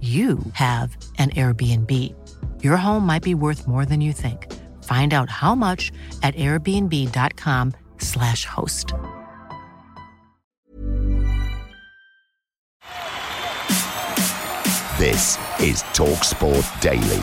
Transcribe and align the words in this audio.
you 0.00 0.38
have 0.54 0.96
an 1.18 1.28
Airbnb. 1.30 1.92
Your 2.62 2.78
home 2.78 3.04
might 3.04 3.22
be 3.22 3.34
worth 3.34 3.68
more 3.68 3.84
than 3.84 4.00
you 4.00 4.14
think. 4.14 4.50
Find 4.84 5.12
out 5.12 5.28
how 5.28 5.54
much 5.54 5.92
at 6.22 6.34
airbnb.com/slash 6.36 8.46
host. 8.46 8.94
This 14.98 15.36
is 15.60 15.82
TalkSport 15.94 16.80
Daily. 16.80 17.20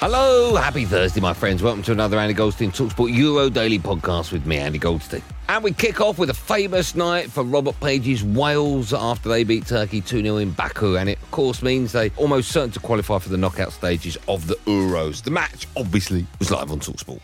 Hello, 0.00 0.56
happy 0.56 0.86
Thursday, 0.86 1.20
my 1.20 1.34
friends. 1.34 1.62
Welcome 1.62 1.82
to 1.82 1.92
another 1.92 2.18
Andy 2.18 2.32
Goldstein 2.32 2.72
Talksport 2.72 3.14
Euro 3.14 3.50
Daily 3.50 3.78
podcast 3.78 4.32
with 4.32 4.46
me, 4.46 4.56
Andy 4.56 4.78
Goldstein. 4.78 5.22
And 5.50 5.64
we 5.64 5.72
kick 5.72 6.00
off 6.00 6.16
with 6.16 6.30
a 6.30 6.34
famous 6.34 6.94
night 6.94 7.28
for 7.28 7.42
Robert 7.42 7.74
Page's 7.80 8.22
Wales 8.22 8.92
after 8.92 9.28
they 9.28 9.42
beat 9.42 9.66
Turkey 9.66 10.00
2 10.00 10.22
0 10.22 10.36
in 10.36 10.52
Baku. 10.52 10.96
And 10.96 11.08
it, 11.08 11.20
of 11.20 11.28
course, 11.32 11.60
means 11.60 11.90
they 11.90 12.10
almost 12.10 12.52
certain 12.52 12.70
to 12.70 12.78
qualify 12.78 13.18
for 13.18 13.30
the 13.30 13.36
knockout 13.36 13.72
stages 13.72 14.16
of 14.28 14.46
the 14.46 14.54
Euros. 14.66 15.24
The 15.24 15.32
match, 15.32 15.66
obviously, 15.76 16.24
was 16.38 16.52
live 16.52 16.70
on 16.70 16.78
Talksport. 16.78 17.20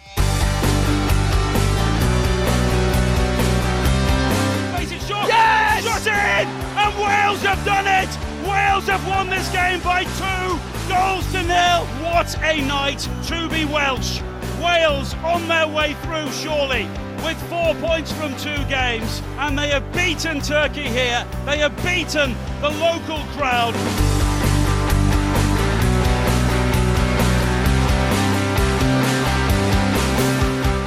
Yes! 5.28 5.84
Shot 5.84 6.06
in! 6.08 6.48
And 6.48 6.94
Wales 6.98 7.42
have 7.42 7.64
done 7.64 7.86
it! 7.86 8.10
Wales 8.42 8.88
have 8.88 9.06
won 9.06 9.30
this 9.30 9.48
game 9.52 9.80
by 9.82 10.02
two 10.02 10.58
goals 10.88 11.30
to 11.30 11.44
nil. 11.44 11.86
What 12.02 12.36
a 12.42 12.60
night 12.66 13.08
to 13.28 13.48
be 13.48 13.64
Welsh. 13.66 14.20
Wales 14.60 15.14
on 15.22 15.47
their 15.47 15.69
way 15.69 15.94
through, 16.02 16.32
surely, 16.32 16.88
with 17.25 17.41
four 17.48 17.75
points 17.77 18.12
from 18.12 18.34
two 18.36 18.62
games. 18.69 19.22
And 19.39 19.59
they 19.59 19.69
have 19.69 19.91
beaten 19.92 20.41
Turkey 20.41 20.83
here. 20.83 21.27
They 21.45 21.59
have 21.59 21.77
beaten 21.84 22.34
the 22.61 22.70
local 22.70 23.25
crowd. 23.36 23.75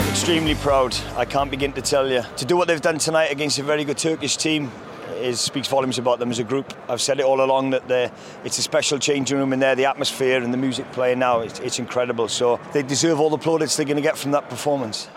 Extremely 0.10 0.56
proud. 0.56 0.96
I 1.16 1.26
can't 1.26 1.50
begin 1.50 1.74
to 1.74 1.82
tell 1.82 2.10
you. 2.12 2.22
To 2.38 2.46
do 2.46 2.56
what 2.56 2.68
they've 2.68 2.80
done 2.80 3.00
tonight 3.00 3.32
against 3.32 3.58
a 3.58 3.64
very 3.64 3.84
good 3.84 3.98
Turkish 3.98 4.38
team 4.38 4.72
is 5.20 5.42
speaks 5.42 5.68
volumes 5.68 5.98
about 5.98 6.20
them 6.20 6.30
as 6.30 6.40
a 6.40 6.44
group. 6.44 6.74
I've 6.88 7.02
said 7.02 7.20
it 7.20 7.26
all 7.26 7.44
along 7.44 7.72
that 7.72 8.14
it's 8.44 8.58
a 8.58 8.62
special 8.62 9.00
changing 9.00 9.38
room 9.38 9.54
in 9.54 9.60
there. 9.60 9.76
The 9.76 9.86
atmosphere 9.86 10.42
and 10.42 10.54
the 10.54 10.58
music 10.58 10.90
playing 10.92 11.20
now, 11.20 11.40
it's, 11.40 11.60
it's 11.60 11.80
incredible. 11.80 12.28
So 12.28 12.60
they 12.74 12.84
deserve 12.84 13.20
all 13.20 13.30
the 13.30 13.38
plaudits 13.38 13.76
they're 13.76 13.86
going 13.86 13.98
to 13.98 14.02
get 14.02 14.18
from 14.18 14.32
that 14.32 14.50
performance. 14.50 15.10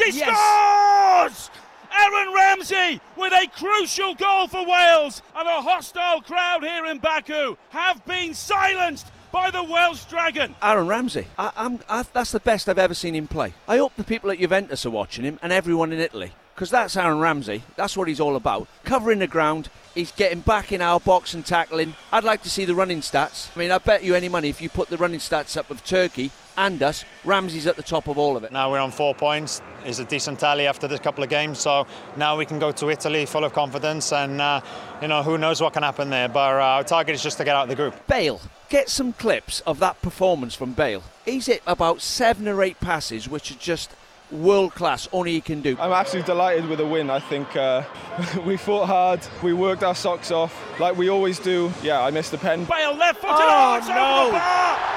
And 0.00 0.14
Ramsey 0.14 0.20
scores! 0.20 1.50
Aaron 1.96 2.34
Ramsey 2.34 3.00
with 3.16 3.32
a 3.32 3.46
crucial 3.56 4.14
goal 4.14 4.48
for 4.48 4.66
Wales, 4.66 5.22
and 5.36 5.46
a 5.46 5.62
hostile 5.62 6.20
crowd 6.22 6.62
here 6.64 6.86
in 6.86 6.98
Baku 6.98 7.56
have 7.70 8.04
been 8.04 8.34
silenced 8.34 9.06
by 9.30 9.50
the 9.50 9.62
Welsh 9.62 10.04
Dragon. 10.04 10.54
Aaron 10.62 10.88
Ramsey, 10.88 11.26
I, 11.38 11.52
I'm, 11.56 11.78
I, 11.88 12.04
that's 12.12 12.32
the 12.32 12.40
best 12.40 12.68
I've 12.68 12.78
ever 12.78 12.94
seen 12.94 13.14
him 13.14 13.28
play. 13.28 13.54
I 13.68 13.78
hope 13.78 13.94
the 13.96 14.04
people 14.04 14.30
at 14.30 14.38
Juventus 14.38 14.84
are 14.84 14.90
watching 14.90 15.24
him 15.24 15.38
and 15.42 15.52
everyone 15.52 15.92
in 15.92 16.00
Italy 16.00 16.32
because 16.54 16.70
that's 16.70 16.96
Aaron 16.96 17.20
Ramsey. 17.20 17.62
That's 17.76 17.96
what 17.96 18.08
he's 18.08 18.20
all 18.20 18.36
about. 18.36 18.66
Covering 18.84 19.20
the 19.20 19.26
ground, 19.26 19.68
he's 19.94 20.12
getting 20.12 20.40
back 20.40 20.72
in 20.72 20.82
our 20.82 21.00
box 21.00 21.34
and 21.34 21.44
tackling. 21.44 21.94
I'd 22.12 22.24
like 22.24 22.42
to 22.42 22.50
see 22.50 22.64
the 22.64 22.74
running 22.74 23.00
stats. 23.00 23.54
I 23.54 23.58
mean, 23.58 23.70
I 23.70 23.78
bet 23.78 24.02
you 24.02 24.14
any 24.14 24.28
money 24.28 24.48
if 24.48 24.60
you 24.60 24.68
put 24.68 24.88
the 24.88 24.96
running 24.96 25.20
stats 25.20 25.56
up 25.56 25.70
of 25.70 25.84
Turkey 25.84 26.30
and 26.56 26.82
us, 26.82 27.04
Ramsey's 27.24 27.66
at 27.66 27.76
the 27.76 27.82
top 27.82 28.06
of 28.06 28.18
all 28.18 28.36
of 28.36 28.44
it. 28.44 28.52
Now 28.52 28.70
we're 28.70 28.80
on 28.80 28.90
four 28.90 29.14
points. 29.14 29.60
It's 29.84 29.98
a 29.98 30.04
decent 30.04 30.40
tally 30.40 30.66
after 30.66 30.86
this 30.88 31.00
couple 31.00 31.24
of 31.24 31.30
games. 31.30 31.58
So 31.58 31.86
now 32.16 32.36
we 32.36 32.46
can 32.46 32.58
go 32.58 32.72
to 32.72 32.90
Italy 32.90 33.26
full 33.26 33.44
of 33.44 33.52
confidence, 33.52 34.12
and 34.12 34.40
uh, 34.40 34.60
you 35.02 35.08
know 35.08 35.22
who 35.22 35.36
knows 35.38 35.60
what 35.60 35.72
can 35.72 35.82
happen 35.82 36.10
there. 36.10 36.28
But 36.28 36.54
uh, 36.54 36.62
our 36.62 36.84
target 36.84 37.14
is 37.14 37.22
just 37.22 37.38
to 37.38 37.44
get 37.44 37.56
out 37.56 37.64
of 37.64 37.68
the 37.68 37.76
group. 37.76 38.06
Bale, 38.06 38.40
get 38.68 38.88
some 38.88 39.12
clips 39.12 39.60
of 39.60 39.78
that 39.80 40.00
performance 40.00 40.54
from 40.54 40.72
Bale. 40.72 41.02
He's 41.24 41.46
hit 41.46 41.62
about 41.66 42.00
seven 42.00 42.48
or 42.48 42.62
eight 42.62 42.80
passes, 42.80 43.28
which 43.28 43.50
are 43.50 43.56
just 43.56 43.90
world 44.30 44.74
class, 44.74 45.08
only 45.12 45.32
he 45.32 45.40
can 45.40 45.60
do. 45.60 45.76
I'm 45.78 45.92
absolutely 45.92 46.26
delighted 46.26 46.66
with 46.68 46.78
the 46.78 46.86
win. 46.86 47.10
I 47.10 47.20
think 47.20 47.56
uh, 47.56 47.84
we 48.44 48.56
fought 48.56 48.86
hard, 48.86 49.20
we 49.42 49.52
worked 49.52 49.82
our 49.82 49.94
socks 49.94 50.30
off 50.30 50.54
like 50.80 50.96
we 50.96 51.08
always 51.08 51.38
do. 51.38 51.72
Yeah, 51.82 52.02
I 52.02 52.10
missed 52.10 52.30
the 52.30 52.38
pen. 52.38 52.64
Bale 52.64 52.94
left 52.94 53.20
footed. 53.20 53.36
Oh, 53.38 53.80
oh 53.82 54.30
no! 54.30 54.94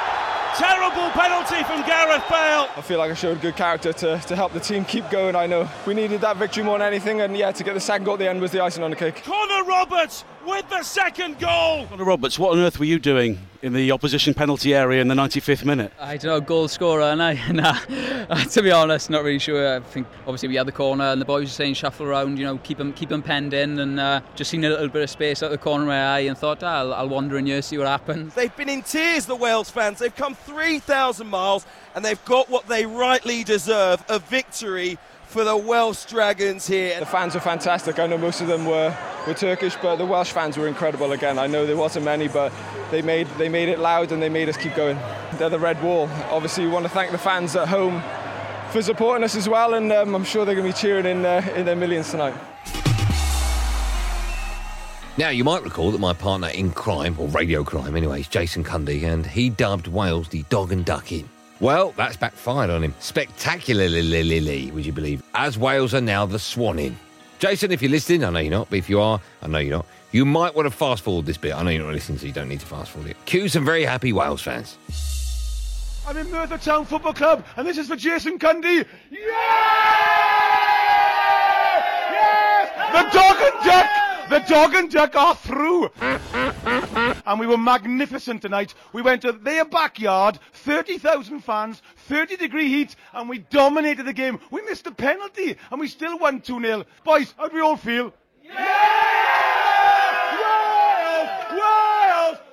Terrible 0.57 1.11
penalty 1.11 1.63
from 1.65 1.85
Gareth 1.85 2.23
Bale. 2.29 2.67
I 2.75 2.81
feel 2.81 2.97
like 2.97 3.11
I 3.11 3.13
showed 3.13 3.41
good 3.41 3.55
character 3.55 3.93
to, 3.93 4.17
to 4.17 4.35
help 4.35 4.53
the 4.53 4.59
team 4.59 4.85
keep 4.85 5.07
going. 5.11 5.35
I 5.35 5.45
know 5.45 5.69
we 5.85 5.93
needed 5.93 6.21
that 6.21 6.37
victory 6.37 6.63
more 6.63 6.79
than 6.79 6.87
anything, 6.87 7.21
and 7.21 7.37
yeah, 7.37 7.51
to 7.51 7.63
get 7.63 7.75
the 7.75 7.79
second 7.79 8.05
goal 8.05 8.15
at 8.15 8.19
the 8.19 8.27
end 8.27 8.41
was 8.41 8.51
the 8.51 8.63
icing 8.63 8.83
on 8.83 8.89
the 8.89 8.95
cake. 8.95 9.23
Connor 9.23 9.63
Roberts 9.65 10.23
with 10.47 10.69
the 10.69 10.81
second 10.81 11.37
goal. 11.39 11.85
Connor 11.87 12.05
Roberts, 12.05 12.39
what 12.39 12.53
on 12.53 12.59
earth 12.59 12.79
were 12.79 12.85
you 12.85 12.99
doing 12.99 13.37
in 13.61 13.73
the 13.73 13.91
opposition 13.91 14.33
penalty 14.33 14.73
area 14.73 15.01
in 15.01 15.09
the 15.09 15.13
95th 15.15 15.65
minute? 15.65 15.91
I 15.99 16.15
don't 16.15 16.31
know, 16.31 16.39
goal 16.39 16.69
scorer, 16.69 17.03
and 17.03 17.21
I, 17.21 17.33
nah, 17.51 17.73
to 18.45 18.61
be 18.61 18.71
honest, 18.71 19.09
not 19.09 19.23
really 19.23 19.39
sure. 19.39 19.75
I 19.75 19.81
think 19.81 20.07
obviously 20.21 20.47
we 20.47 20.55
had 20.55 20.65
the 20.65 20.71
corner, 20.71 21.03
and 21.03 21.19
the 21.19 21.25
boys 21.25 21.47
were 21.47 21.51
saying 21.51 21.73
shuffle 21.73 22.05
around, 22.05 22.39
you 22.39 22.45
know, 22.45 22.57
keep 22.59 22.77
them, 22.77 22.93
keep 22.93 23.09
them 23.09 23.21
penned 23.21 23.53
in, 23.53 23.77
and 23.77 23.99
uh, 23.99 24.21
just 24.35 24.49
seen 24.49 24.63
a 24.63 24.69
little 24.69 24.87
bit 24.87 25.03
of 25.03 25.09
space 25.09 25.43
out 25.43 25.51
the 25.51 25.57
corner 25.57 25.83
of 25.83 25.89
my 25.89 26.15
eye, 26.15 26.19
and 26.19 26.37
thought 26.37 26.63
ah, 26.63 26.79
I'll, 26.79 26.93
I'll 26.93 27.09
wander 27.09 27.37
in 27.37 27.45
here, 27.45 27.61
see 27.61 27.77
what 27.77 27.87
happens. 27.87 28.33
They've 28.33 28.55
been 28.55 28.69
in 28.69 28.83
tears, 28.83 29.25
the 29.25 29.35
Wales 29.35 29.69
fans. 29.69 29.99
They've 29.99 30.15
come 30.15 30.33
3,000 30.33 31.27
miles, 31.27 31.65
and 31.93 32.05
they've 32.05 32.23
got 32.23 32.49
what 32.49 32.67
they 32.67 32.85
rightly 32.85 33.43
deserve: 33.43 34.01
a 34.07 34.19
victory 34.19 34.97
for 35.27 35.43
the 35.43 35.55
Welsh 35.55 36.05
Dragons 36.05 36.65
here. 36.65 36.99
The 36.99 37.05
fans 37.05 37.35
are 37.35 37.39
fantastic. 37.39 37.99
I 37.99 38.07
know 38.07 38.17
most 38.17 38.41
of 38.41 38.47
them 38.47 38.65
were, 38.65 38.95
were 39.27 39.33
Turkish, 39.33 39.75
but 39.81 39.97
the 39.97 40.05
Welsh 40.05 40.31
fans 40.31 40.57
were 40.57 40.67
incredible 40.67 41.11
again. 41.11 41.37
I 41.37 41.47
know 41.47 41.65
there 41.65 41.77
wasn't 41.77 42.05
many, 42.05 42.27
but 42.27 42.51
they 42.91 43.01
made 43.01 43.27
they 43.37 43.49
made 43.49 43.69
it 43.69 43.79
loud 43.79 44.11
and 44.11 44.21
they 44.21 44.29
made 44.29 44.49
us 44.49 44.57
keep 44.57 44.75
going. 44.75 44.97
They're 45.33 45.49
the 45.49 45.59
red 45.59 45.81
wall. 45.83 46.09
Obviously, 46.29 46.65
we 46.65 46.71
want 46.71 46.85
to 46.85 46.89
thank 46.89 47.11
the 47.11 47.17
fans 47.17 47.55
at 47.55 47.67
home 47.67 48.01
for 48.71 48.81
supporting 48.81 49.23
us 49.23 49.35
as 49.35 49.47
well, 49.47 49.73
and 49.73 49.91
um, 49.91 50.15
I'm 50.15 50.23
sure 50.23 50.45
they're 50.45 50.55
going 50.55 50.67
to 50.67 50.73
be 50.73 50.79
cheering 50.79 51.05
in 51.05 51.25
uh, 51.25 51.45
in 51.55 51.65
their 51.65 51.75
millions 51.75 52.09
tonight. 52.09 52.35
Now, 55.17 55.29
you 55.29 55.43
might 55.43 55.63
recall 55.63 55.91
that 55.91 55.99
my 55.99 56.13
partner 56.13 56.49
in 56.49 56.71
crime, 56.71 57.15
or 57.19 57.27
radio 57.29 57.63
crime 57.63 57.95
anyway, 57.95 58.19
is 58.19 58.27
Jason 58.27 58.63
Cundy, 58.63 59.03
and 59.03 59.25
he 59.25 59.49
dubbed 59.49 59.87
Wales 59.87 60.29
the 60.29 60.43
dog 60.43 60.71
and 60.71 60.85
duck 60.85 61.11
in. 61.11 61.27
Well, 61.59 61.93
that's 61.97 62.17
backfired 62.17 62.69
on 62.69 62.83
him. 62.83 62.93
Spectacularly, 62.99 64.71
would 64.71 64.85
you 64.85 64.93
believe? 64.93 65.23
As 65.33 65.57
Wales 65.57 65.93
are 65.93 66.01
now 66.01 66.25
the 66.25 66.39
swan 66.39 66.77
in. 66.79 66.97
Jason, 67.39 67.71
if 67.71 67.81
you're 67.81 67.91
listening, 67.91 68.23
I 68.23 68.29
know 68.29 68.39
you're 68.39 68.51
not, 68.51 68.69
but 68.69 68.79
if 68.79 68.89
you 68.89 68.99
are, 69.01 69.19
I 69.41 69.47
know 69.47 69.59
you're 69.59 69.77
not, 69.77 69.85
you 70.11 70.25
might 70.25 70.55
want 70.55 70.65
to 70.65 70.71
fast 70.71 71.03
forward 71.03 71.25
this 71.25 71.37
bit. 71.37 71.53
I 71.53 71.63
know 71.63 71.69
you're 71.69 71.83
not 71.83 71.93
listening, 71.93 72.17
so 72.17 72.25
you 72.25 72.31
don't 72.31 72.49
need 72.49 72.59
to 72.61 72.65
fast 72.65 72.91
forward 72.91 73.11
it. 73.11 73.17
Cue 73.25 73.47
some 73.47 73.65
very 73.65 73.83
happy 73.83 74.13
Wales 74.13 74.41
fans. 74.41 74.77
I'm 76.07 76.15
in 76.17 76.31
Merthyr 76.31 76.57
Town 76.57 76.85
Football 76.85 77.13
Club, 77.13 77.45
and 77.57 77.67
this 77.67 77.77
is 77.77 77.87
for 77.87 77.95
Jason 77.95 78.39
Cundy. 78.39 78.85
Yeah! 79.11 79.19
Yes! 82.11 82.69
The 82.93 83.17
dog 83.17 83.37
and 83.41 83.65
duck! 83.65 83.89
The 84.29 84.36
dog 84.47 84.73
and 84.75 84.89
duck 84.89 85.15
are 85.15 85.35
through. 85.35 85.89
and 86.01 87.39
we 87.39 87.47
were 87.47 87.57
magnificent 87.57 88.41
tonight. 88.41 88.73
We 88.93 89.01
went 89.01 89.21
to 89.23 89.33
their 89.33 89.65
backyard, 89.65 90.39
30,000 90.53 91.41
fans, 91.41 91.81
30 92.07 92.37
degree 92.37 92.69
heat, 92.69 92.95
and 93.13 93.29
we 93.29 93.39
dominated 93.39 94.03
the 94.03 94.13
game. 94.13 94.39
We 94.51 94.61
missed 94.63 94.87
a 94.87 94.91
penalty, 94.91 95.57
and 95.71 95.79
we 95.79 95.87
still 95.87 96.17
won 96.17 96.41
2 96.41 96.61
0. 96.61 96.85
Boys, 97.03 97.33
how 97.37 97.47
do 97.47 97.55
we 97.55 97.61
all 97.61 97.77
feel? 97.77 98.13
Wales! 98.45 98.57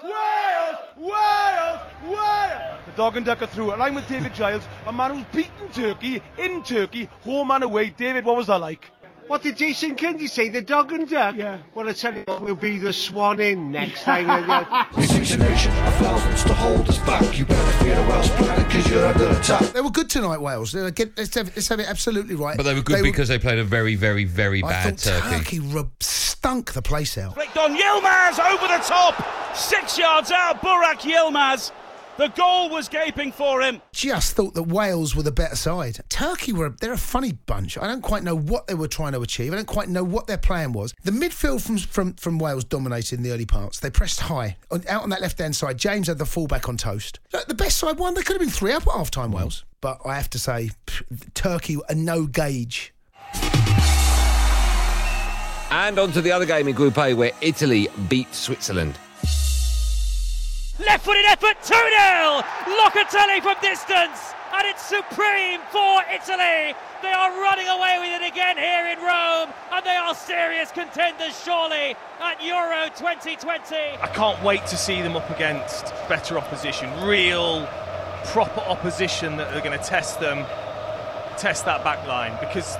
Wales! 0.03 0.77
Wales! 0.97 1.81
Wales! 2.07 2.81
The 2.87 2.93
dog 2.97 3.17
and 3.17 3.27
duck 3.27 3.43
are 3.43 3.47
through, 3.47 3.73
and 3.73 3.83
I'm 3.83 3.95
with 3.95 4.09
David 4.09 4.35
Giles, 4.35 4.67
a 4.87 4.93
man 4.93 5.15
who's 5.17 5.25
beaten 5.33 5.69
Turkey 5.73 6.23
in 6.39 6.63
Turkey, 6.63 7.09
home 7.23 7.51
and 7.51 7.65
away. 7.65 7.91
David, 7.91 8.25
what 8.25 8.37
was 8.37 8.49
that 8.49 8.61
like? 8.61 8.91
What 9.27 9.43
did 9.43 9.57
Jason 9.57 9.97
Cundy 9.97 10.29
say? 10.29 10.49
The 10.51 10.61
dog 10.61 10.93
and 10.93 11.09
duck? 11.09 11.35
Yeah. 11.37 11.59
Well, 11.75 11.89
I 11.89 11.93
tell 11.93 12.15
you 12.15 12.23
what, 12.27 12.43
we'll 12.43 12.55
be 12.55 12.79
the 12.79 12.93
swan 12.93 13.41
in 13.41 13.73
next 13.73 14.03
time. 14.03 14.27
Music's 14.97 15.33
a 15.35 15.39
nation 15.39 15.73
of 15.73 15.95
thousands 15.95 16.45
to 16.45 16.55
hold 16.55 16.89
us 16.89 16.99
back. 16.99 17.37
You 17.39 17.47
better 17.47 17.85
fear 17.85 17.95
the 17.97 18.03
Welsh 18.03 18.29
planet 18.31 18.67
because 18.67 18.91
you're 18.91 19.07
under 19.07 19.29
attack. 19.31 19.63
They 19.73 19.81
were 19.81 19.91
good 19.91 20.11
tonight, 20.11 20.41
Wales. 20.43 20.73
They 20.73 20.83
were- 20.83 20.91
get- 20.91 21.17
Let's 21.17 21.35
have, 21.37 21.47
let's 21.57 21.69
have 21.69 21.81
it 21.81 21.89
absolutely 21.89 22.35
right. 22.35 22.57
But 22.57 22.65
they 22.65 22.75
were 22.75 22.83
good 22.83 23.03
because 23.03 23.29
they 23.29 23.39
played 23.39 23.59
a 23.59 23.65
very, 23.65 23.95
very, 23.95 24.25
very 24.25 24.63
I 24.63 24.69
bad 24.69 25.01
thought 25.01 25.13
Turkey. 25.23 25.37
Turkey 25.39 25.61
rub- 25.61 26.03
stunk 26.03 26.73
the 26.75 26.83
place 26.83 27.17
out. 27.17 27.35
Flicked 27.35 27.57
on 27.57 27.75
Yilmaz 27.77 28.39
over 28.39 28.67
the 28.69 28.83
top. 28.85 29.57
Six 29.57 29.97
yards 29.99 30.31
out, 30.33 30.61
Burak 30.61 31.01
Yilmaz. 31.01 31.71
The 32.17 32.29
goal 32.29 32.71
was 32.71 32.89
gaping 32.89 33.33
for 33.33 33.61
him. 33.61 33.83
Just 33.93 34.37
thought 34.37 34.55
that 34.55 34.63
Wales 34.63 35.17
were 35.17 35.25
the 35.25 35.33
better 35.33 35.57
side. 35.57 35.99
Turkey 36.09 36.53
were 36.53 36.69
they're 36.81 36.93
a 36.93 36.97
funny 36.99 37.33
bunch. 37.33 37.77
I 37.77 37.89
don't 37.89 38.03
quite 38.03 38.23
know 38.23 38.37
what 38.37 38.69
they 38.69 38.75
were 38.75 38.87
trying 38.87 39.13
to 39.15 39.21
achieve. 39.21 39.53
I 39.53 39.57
don't 39.57 39.67
quite 39.67 39.89
know 39.89 40.05
what 40.05 40.29
their 40.29 40.39
plan 40.39 40.73
was. 40.73 40.95
The 41.03 41.11
midfield 41.11 41.61
from 41.67 41.77
from, 41.79 42.15
from 42.15 42.39
Wales 42.39 42.63
dominated 42.63 43.19
in 43.19 43.25
the 43.25 43.33
early 43.33 43.47
parts. 43.47 43.81
They 43.81 43.91
pressed 43.91 44.21
high 44.21 44.57
on, 44.71 44.85
out 44.89 45.03
on 45.03 45.11
that 45.11 45.23
left 45.23 45.39
hand 45.39 45.57
side. 45.57 45.77
James 45.77 46.07
had 46.07 46.19
the 46.19 46.25
fullback 46.27 46.69
on 46.69 46.77
toast. 46.77 47.19
Look, 47.33 47.49
The 47.49 47.55
best 47.55 47.79
side 47.79 47.99
won. 47.99 48.15
They 48.15 48.23
could 48.23 48.35
have 48.35 48.41
been 48.41 48.49
three 48.49 48.73
up 48.73 48.87
at 48.87 48.93
half 48.93 49.11
time. 49.11 49.33
Mm. 49.33 49.39
Wales, 49.39 49.65
but 49.81 49.99
I 50.05 50.15
have 50.15 50.31
to 50.31 50.39
say, 50.39 50.71
Turkey 51.35 51.79
are 51.89 51.95
no 51.97 52.27
gauge. 52.27 52.95
And 55.73 55.99
on 55.99 56.13
to 56.13 56.21
the 56.21 56.31
other 56.31 56.47
game 56.47 56.69
in 56.69 56.77
Group 56.77 56.97
A 56.99 57.13
where 57.15 57.33
Italy 57.41 57.89
beat 58.09 58.33
Switzerland. 58.33 58.97
Left 60.81 61.05
footed 61.05 61.25
effort, 61.27 61.57
2 61.63 61.73
0. 61.73 62.43
Locatelli 62.83 63.41
from 63.41 63.55
distance, 63.63 64.35
and 64.53 64.67
it's 64.67 64.83
supreme 64.83 65.61
for 65.71 66.03
Italy. 66.13 66.75
They 67.01 67.13
are 67.13 67.31
running 67.31 67.69
away 67.69 67.99
with 68.01 68.21
it 68.21 68.27
again 68.27 68.57
here 68.57 68.89
in 68.91 68.99
Rome, 68.99 69.55
and 69.71 69.87
they 69.87 69.95
are 69.95 70.17
serious 70.17 70.73
contenders, 70.73 71.41
surely, 71.45 71.95
at 72.21 72.43
Euro 72.43 72.87
2020. 72.89 73.77
I 74.03 74.11
can't 74.15 74.43
wait 74.43 74.67
to 74.67 74.77
see 74.77 75.01
them 75.01 75.15
up 75.15 75.31
against 75.31 75.95
better 76.09 76.37
opposition, 76.39 76.91
real, 77.07 77.69
proper 78.25 78.61
opposition 78.63 79.37
that 79.37 79.55
are 79.55 79.61
going 79.61 79.79
to 79.79 79.85
test 79.85 80.19
them, 80.19 80.45
test 81.39 81.67
that 81.67 81.85
back 81.85 82.05
line 82.09 82.37
because 82.41 82.77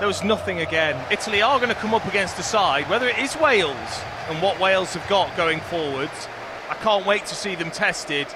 there 0.00 0.08
was 0.08 0.24
nothing 0.24 0.58
again. 0.58 1.00
Italy 1.08 1.40
are 1.40 1.58
going 1.60 1.68
to 1.68 1.76
come 1.76 1.94
up 1.94 2.06
against 2.08 2.36
a 2.40 2.42
side, 2.42 2.90
whether 2.90 3.06
it 3.06 3.18
is 3.18 3.36
Wales 3.36 4.00
and 4.28 4.42
what 4.42 4.58
Wales 4.58 4.94
have 4.94 5.08
got 5.08 5.36
going 5.36 5.60
forwards. 5.60 6.26
I 6.68 6.74
can't 6.74 7.06
wait 7.06 7.26
to 7.26 7.34
see 7.34 7.54
them 7.54 7.70
tested 7.70 8.26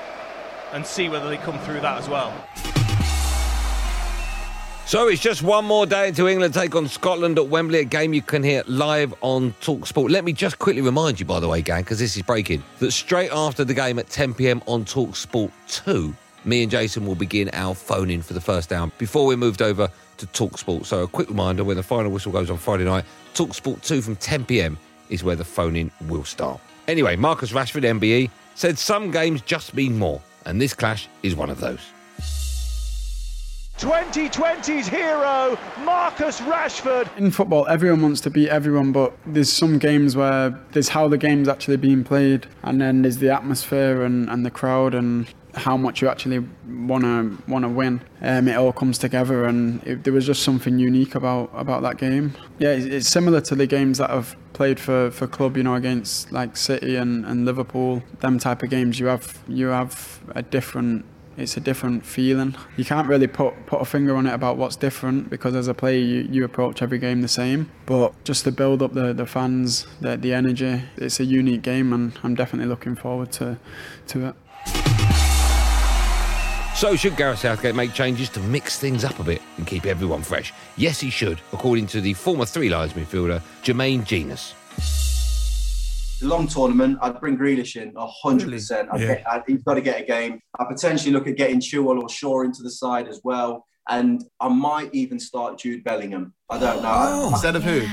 and 0.72 0.86
see 0.86 1.08
whether 1.08 1.28
they 1.28 1.36
come 1.36 1.58
through 1.60 1.80
that 1.80 1.98
as 1.98 2.08
well. 2.08 2.32
So 4.84 5.08
it's 5.08 5.22
just 5.22 5.42
one 5.42 5.64
more 5.64 5.86
day 5.86 6.08
until 6.08 6.26
England 6.26 6.54
take 6.54 6.74
on 6.74 6.88
Scotland 6.88 7.38
at 7.38 7.48
Wembley, 7.48 7.78
a 7.78 7.84
game 7.84 8.12
you 8.12 8.20
can 8.20 8.42
hear 8.42 8.62
live 8.66 9.14
on 9.20 9.52
Talksport. 9.60 10.10
Let 10.10 10.24
me 10.24 10.32
just 10.32 10.58
quickly 10.58 10.82
remind 10.82 11.20
you, 11.20 11.24
by 11.24 11.40
the 11.40 11.48
way, 11.48 11.62
gang, 11.62 11.82
because 11.82 11.98
this 11.98 12.16
is 12.16 12.22
breaking, 12.22 12.62
that 12.80 12.90
straight 12.90 13.30
after 13.32 13.64
the 13.64 13.74
game 13.74 13.98
at 13.98 14.08
10 14.08 14.34
pm 14.34 14.62
on 14.66 14.84
Talksport 14.84 15.50
2, 15.68 16.14
me 16.44 16.62
and 16.62 16.70
Jason 16.70 17.06
will 17.06 17.14
begin 17.14 17.48
our 17.52 17.74
phone 17.74 18.10
in 18.10 18.22
for 18.22 18.34
the 18.34 18.40
first 18.40 18.72
hour 18.72 18.90
before 18.98 19.24
we're 19.24 19.36
moved 19.36 19.62
over 19.62 19.88
to 20.18 20.26
Talksport. 20.26 20.84
So 20.84 21.04
a 21.04 21.08
quick 21.08 21.28
reminder 21.28 21.64
when 21.64 21.76
the 21.76 21.82
final 21.82 22.10
whistle 22.10 22.32
goes 22.32 22.50
on 22.50 22.58
Friday 22.58 22.84
night, 22.84 23.04
Talksport 23.34 23.82
2 23.82 24.02
from 24.02 24.16
10 24.16 24.44
pm 24.46 24.76
is 25.08 25.22
where 25.22 25.36
the 25.36 25.44
phone 25.44 25.76
in 25.76 25.90
will 26.02 26.24
start. 26.24 26.60
Anyway, 26.88 27.16
Marcus 27.16 27.52
Rashford, 27.52 27.84
MBE, 27.84 28.30
said 28.54 28.78
some 28.78 29.10
games 29.10 29.40
just 29.42 29.74
mean 29.74 29.98
more, 29.98 30.20
and 30.46 30.60
this 30.60 30.74
clash 30.74 31.08
is 31.22 31.34
one 31.36 31.50
of 31.50 31.60
those. 31.60 31.80
2020's 33.78 34.86
hero, 34.86 35.58
Marcus 35.80 36.40
Rashford. 36.42 37.08
In 37.16 37.30
football, 37.30 37.66
everyone 37.66 38.02
wants 38.02 38.20
to 38.20 38.30
beat 38.30 38.48
everyone, 38.48 38.92
but 38.92 39.12
there's 39.26 39.52
some 39.52 39.78
games 39.78 40.14
where 40.14 40.50
there's 40.72 40.88
how 40.88 41.08
the 41.08 41.18
game's 41.18 41.48
actually 41.48 41.78
being 41.78 42.04
played, 42.04 42.46
and 42.62 42.80
then 42.80 43.02
there's 43.02 43.18
the 43.18 43.30
atmosphere 43.30 44.02
and, 44.02 44.28
and 44.28 44.46
the 44.46 44.50
crowd 44.50 44.94
and 44.94 45.26
how 45.54 45.76
much 45.76 46.00
you 46.00 46.08
actually 46.08 46.38
want 46.66 47.04
to 47.04 47.36
want 47.48 47.64
to 47.64 47.68
win. 47.68 48.00
Um, 48.20 48.48
it 48.48 48.56
all 48.56 48.72
comes 48.72 48.98
together, 48.98 49.44
and 49.44 49.82
it, 49.84 50.04
there 50.04 50.12
was 50.12 50.26
just 50.26 50.42
something 50.42 50.78
unique 50.78 51.14
about 51.14 51.50
about 51.54 51.82
that 51.82 51.96
game. 51.96 52.34
Yeah, 52.58 52.70
it's, 52.70 52.86
it's 52.86 53.08
similar 53.08 53.40
to 53.42 53.54
the 53.54 53.66
games 53.66 53.98
that 53.98 54.10
I've 54.10 54.36
played 54.52 54.78
for, 54.78 55.10
for 55.10 55.26
club, 55.26 55.56
you 55.56 55.62
know, 55.62 55.74
against 55.74 56.32
like 56.32 56.56
City 56.56 56.96
and, 56.96 57.24
and 57.24 57.44
Liverpool. 57.44 58.02
Them 58.20 58.38
type 58.38 58.62
of 58.62 58.70
games, 58.70 58.98
you 58.98 59.06
have 59.06 59.38
you 59.48 59.68
have 59.68 60.20
a 60.34 60.42
different 60.42 61.04
it's 61.36 61.56
a 61.56 61.60
different 61.60 62.04
feeling. 62.04 62.54
You 62.76 62.84
can't 62.84 63.08
really 63.08 63.26
put 63.26 63.66
put 63.66 63.80
a 63.80 63.84
finger 63.84 64.14
on 64.16 64.26
it 64.26 64.34
about 64.34 64.56
what's 64.56 64.76
different 64.76 65.30
because 65.30 65.54
as 65.54 65.68
a 65.68 65.74
player 65.74 65.98
you, 65.98 66.28
you 66.30 66.44
approach 66.44 66.82
every 66.82 66.98
game 66.98 67.22
the 67.22 67.28
same. 67.28 67.70
But 67.86 68.12
just 68.24 68.44
to 68.44 68.52
build 68.52 68.82
up 68.82 68.92
the, 68.92 69.12
the 69.12 69.26
fans, 69.26 69.86
the 70.00 70.16
the 70.16 70.34
energy, 70.34 70.82
it's 70.96 71.20
a 71.20 71.24
unique 71.24 71.62
game 71.62 71.92
and 71.92 72.18
I'm 72.22 72.34
definitely 72.34 72.68
looking 72.68 72.96
forward 72.96 73.32
to 73.32 73.58
to 74.08 74.28
it. 74.28 74.91
So, 76.82 76.96
should 76.96 77.16
Gareth 77.16 77.38
Southgate 77.38 77.76
make 77.76 77.92
changes 77.92 78.28
to 78.30 78.40
mix 78.40 78.76
things 78.76 79.04
up 79.04 79.20
a 79.20 79.22
bit 79.22 79.40
and 79.56 79.64
keep 79.64 79.86
everyone 79.86 80.20
fresh? 80.20 80.52
Yes, 80.76 80.98
he 80.98 81.10
should, 81.10 81.40
according 81.52 81.86
to 81.86 82.00
the 82.00 82.12
former 82.12 82.44
Three 82.44 82.68
Lions 82.68 82.94
midfielder, 82.94 83.40
Jermaine 83.62 84.04
Jenas. 84.04 84.52
long 86.22 86.48
tournament, 86.48 86.98
I'd 87.00 87.20
bring 87.20 87.38
Grealish 87.38 87.80
in 87.80 87.92
100%. 87.94 88.88
I'd 88.92 89.00
Yeah. 89.00 89.06
get, 89.06 89.30
I'd, 89.30 89.42
he's 89.46 89.62
got 89.62 89.74
to 89.74 89.80
get 89.80 90.00
a 90.00 90.04
game. 90.04 90.40
I 90.58 90.64
potentially 90.64 91.12
look 91.12 91.28
at 91.28 91.36
getting 91.36 91.60
Chilwell 91.60 92.02
or 92.02 92.08
Shaw 92.08 92.42
into 92.42 92.64
the 92.64 92.70
side 92.72 93.06
as 93.06 93.20
well. 93.22 93.64
And 93.88 94.24
I 94.40 94.48
might 94.48 94.92
even 94.92 95.20
start 95.20 95.58
Jude 95.58 95.84
Bellingham. 95.84 96.34
I 96.50 96.58
don't 96.58 96.82
know. 96.82 96.90
Oh, 96.92 97.28
Instead 97.30 97.54
of 97.54 97.62
who? 97.62 97.82
E- 97.82 97.88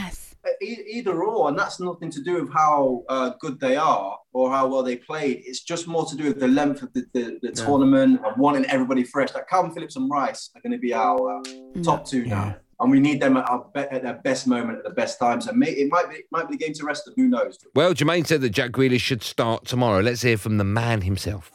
either 0.61 1.23
or, 1.23 1.49
and 1.49 1.57
that's 1.57 1.79
nothing 1.79 2.09
to 2.11 2.21
do 2.21 2.41
with 2.43 2.53
how 2.53 3.03
uh, 3.09 3.31
good 3.39 3.59
they 3.59 3.75
are 3.75 4.17
or 4.33 4.51
how 4.51 4.67
well 4.67 4.83
they 4.83 4.95
played. 4.95 5.41
It's 5.45 5.61
just 5.61 5.87
more 5.87 6.05
to 6.05 6.15
do 6.15 6.25
with 6.25 6.39
the 6.39 6.47
length 6.47 6.81
of 6.83 6.91
the, 6.93 7.05
the, 7.13 7.39
the 7.41 7.49
Yeah. 7.55 7.65
tournament 7.65 8.21
and 8.25 8.35
wanting 8.37 8.65
everybody 8.65 9.03
fresh. 9.03 9.33
Like 9.33 9.47
Kalvin 9.49 9.73
Phillips 9.73 9.95
and 9.95 10.09
Rice 10.09 10.49
are 10.55 10.61
going 10.61 10.71
to 10.73 10.77
be 10.77 10.93
our 10.93 11.39
uh, 11.39 11.81
top 11.83 12.05
two 12.05 12.25
now. 12.25 12.55
And 12.81 12.89
we 12.91 13.01
need 13.01 13.21
them 13.21 13.35
at, 13.35 13.49
our 13.49 13.65
be- 13.73 13.81
at 13.81 14.03
their 14.03 14.21
best 14.23 14.47
moment 14.47 14.77
at 14.77 14.85
the 14.85 14.89
best 14.91 15.19
time. 15.19 15.41
So 15.41 15.51
may- 15.51 15.71
it 15.71 15.89
might 15.91 16.09
be 16.09 16.15
it 16.15 16.25
might 16.31 16.47
be 16.49 16.55
the 16.55 16.63
game 16.63 16.73
to 16.75 16.85
rest 16.85 17.03
them. 17.05 17.13
Who 17.17 17.27
knows? 17.27 17.57
Well, 17.75 17.93
Jermaine 17.93 18.25
said 18.25 18.39
that 18.41 18.51
Jack 18.51 18.71
Grealish 18.71 19.01
should 19.01 19.21
start 19.21 19.65
tomorrow. 19.65 19.99
Let's 19.99 20.21
hear 20.21 20.37
from 20.37 20.57
the 20.57 20.63
man 20.63 21.01
himself. 21.01 21.51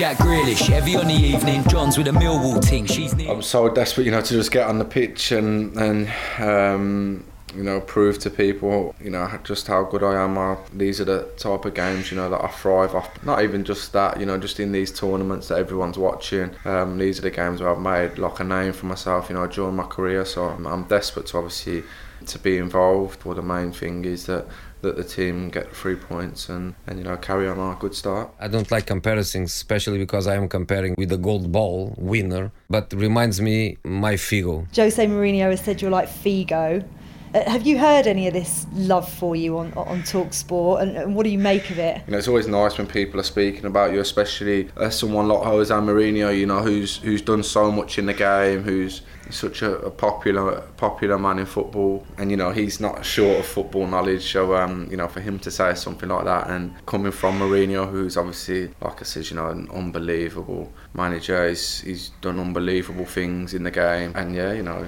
Jack 0.00 0.16
Grealish, 0.16 0.98
on 0.98 1.08
the 1.08 1.12
evening. 1.12 1.62
John's 1.68 1.98
with 1.98 2.08
a 2.08 2.10
Millwall 2.10 2.66
team. 2.66 2.86
She's 2.86 3.14
near. 3.14 3.30
I'm 3.30 3.42
so 3.42 3.68
desperate, 3.68 4.04
you 4.04 4.10
know, 4.10 4.22
to 4.22 4.32
just 4.32 4.50
get 4.50 4.66
on 4.66 4.78
the 4.78 4.84
pitch 4.86 5.30
and 5.30 5.76
and 5.76 6.10
um, 6.38 7.22
you 7.54 7.62
know 7.62 7.82
prove 7.82 8.18
to 8.20 8.30
people, 8.30 8.94
you 8.98 9.10
know, 9.10 9.30
just 9.44 9.66
how 9.66 9.84
good 9.84 10.02
I 10.02 10.24
am. 10.24 10.38
I, 10.38 10.56
these 10.72 11.02
are 11.02 11.04
the 11.04 11.28
type 11.36 11.66
of 11.66 11.74
games, 11.74 12.10
you 12.10 12.16
know, 12.16 12.30
that 12.30 12.42
I 12.42 12.48
thrive 12.48 12.94
off. 12.94 13.22
Not 13.22 13.42
even 13.42 13.62
just 13.62 13.92
that, 13.92 14.18
you 14.18 14.24
know, 14.24 14.38
just 14.38 14.58
in 14.58 14.72
these 14.72 14.90
tournaments 14.90 15.48
that 15.48 15.58
everyone's 15.58 15.98
watching. 15.98 16.52
Um, 16.64 16.96
these 16.96 17.18
are 17.18 17.22
the 17.22 17.30
games 17.30 17.60
where 17.60 17.68
I've 17.68 17.78
made 17.78 18.16
like 18.16 18.40
a 18.40 18.44
name 18.44 18.72
for 18.72 18.86
myself, 18.86 19.28
you 19.28 19.34
know, 19.34 19.46
during 19.48 19.76
my 19.76 19.84
career. 19.84 20.24
So 20.24 20.44
I'm, 20.44 20.66
I'm 20.66 20.84
desperate 20.84 21.26
to 21.26 21.36
obviously 21.36 21.82
to 22.24 22.38
be 22.38 22.56
involved. 22.56 23.20
But 23.22 23.34
the 23.34 23.42
main 23.42 23.70
thing 23.70 24.06
is 24.06 24.24
that 24.24 24.46
that 24.82 24.96
the 24.96 25.04
team 25.04 25.50
get 25.50 25.74
three 25.74 25.96
points 25.96 26.48
and, 26.48 26.74
and 26.86 26.98
you 26.98 27.04
know 27.04 27.16
carry 27.16 27.48
on 27.48 27.58
our 27.58 27.74
good 27.76 27.94
start. 27.94 28.30
I 28.38 28.48
don't 28.48 28.70
like 28.70 28.86
comparisons, 28.86 29.52
especially 29.52 29.98
because 29.98 30.26
I 30.26 30.36
am 30.36 30.48
comparing 30.48 30.94
with 30.96 31.08
the 31.08 31.18
gold 31.18 31.52
ball 31.52 31.94
winner, 31.98 32.52
but 32.68 32.92
reminds 32.92 33.40
me 33.40 33.78
my 33.84 34.14
Figo. 34.14 34.66
Jose 34.74 35.04
Mourinho 35.06 35.50
has 35.50 35.60
said 35.60 35.80
you're 35.82 35.90
like 35.90 36.08
Figo. 36.08 36.84
Uh, 37.32 37.48
have 37.48 37.64
you 37.64 37.78
heard 37.78 38.08
any 38.08 38.26
of 38.26 38.32
this 38.32 38.66
love 38.74 39.08
for 39.08 39.36
you 39.36 39.56
on 39.58 39.72
on 39.74 40.02
Talk 40.02 40.32
Sport, 40.32 40.82
and, 40.82 40.96
and 40.96 41.14
what 41.14 41.22
do 41.22 41.30
you 41.30 41.38
make 41.38 41.70
of 41.70 41.78
it? 41.78 42.02
You 42.06 42.12
know, 42.12 42.18
it's 42.18 42.26
always 42.26 42.48
nice 42.48 42.76
when 42.76 42.88
people 42.88 43.20
are 43.20 43.24
speaking 43.24 43.66
about 43.66 43.92
you, 43.92 44.00
especially 44.00 44.68
uh, 44.76 44.90
someone 44.90 45.28
like 45.28 45.44
Jose 45.44 45.72
Mourinho. 45.72 46.36
You 46.36 46.46
know, 46.46 46.60
who's 46.60 46.96
who's 46.96 47.22
done 47.22 47.44
so 47.44 47.70
much 47.70 47.98
in 47.98 48.06
the 48.06 48.14
game, 48.14 48.64
who's 48.64 49.02
such 49.30 49.62
a, 49.62 49.78
a 49.82 49.90
popular 49.92 50.62
popular 50.76 51.18
man 51.18 51.38
in 51.38 51.46
football, 51.46 52.04
and 52.18 52.32
you 52.32 52.36
know 52.36 52.50
he's 52.50 52.80
not 52.80 53.04
short 53.04 53.38
of 53.38 53.46
football 53.46 53.86
knowledge. 53.86 54.32
So 54.32 54.56
um, 54.56 54.88
you 54.90 54.96
know, 54.96 55.06
for 55.06 55.20
him 55.20 55.38
to 55.40 55.52
say 55.52 55.74
something 55.76 56.08
like 56.08 56.24
that, 56.24 56.50
and 56.50 56.74
coming 56.86 57.12
from 57.12 57.38
Mourinho, 57.38 57.88
who's 57.88 58.16
obviously, 58.16 58.70
like 58.80 59.00
I 59.00 59.04
said, 59.04 59.30
you 59.30 59.36
know, 59.36 59.50
an 59.50 59.68
unbelievable 59.72 60.72
manager. 60.94 61.48
He's 61.48 61.80
he's 61.82 62.08
done 62.22 62.40
unbelievable 62.40 63.04
things 63.06 63.54
in 63.54 63.62
the 63.62 63.70
game, 63.70 64.14
and 64.16 64.34
yeah, 64.34 64.52
you 64.52 64.64
know, 64.64 64.84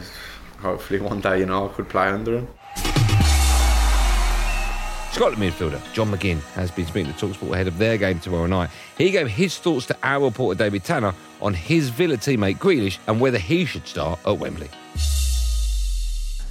hopefully 0.62 1.00
one 1.00 1.21
day, 1.21 1.40
you 1.40 1.47
know, 1.47 1.69
I 1.69 1.73
could 1.73 1.88
play 1.88 2.09
under 2.09 2.38
him. 2.38 2.49
Scotland 5.12 5.42
midfielder 5.42 5.92
John 5.92 6.11
McGinn 6.11 6.40
has 6.54 6.71
been 6.71 6.87
speaking 6.87 7.12
to 7.12 7.26
Talksport 7.26 7.52
ahead 7.52 7.69
of 7.69 7.76
their 7.76 7.99
game 7.99 8.19
tomorrow 8.19 8.47
night. 8.47 8.71
He 8.97 9.11
gave 9.11 9.28
his 9.28 9.59
thoughts 9.59 9.85
to 9.87 9.97
our 10.02 10.25
reporter 10.25 10.57
David 10.57 10.85
Tanner 10.85 11.14
on 11.42 11.52
his 11.52 11.90
Villa 11.90 12.16
teammate 12.16 12.57
Grealish 12.57 12.99
and 13.07 13.21
whether 13.21 13.38
he 13.38 13.66
should 13.66 13.87
start 13.87 14.19
at 14.25 14.38
Wembley. 14.38 14.71